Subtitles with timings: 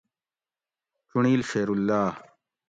[1.09, 2.01] چُنڑیل: شیراللّہ